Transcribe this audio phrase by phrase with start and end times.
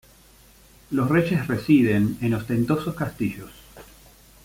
[0.89, 3.51] Los reyes residen en ostentosos castillos.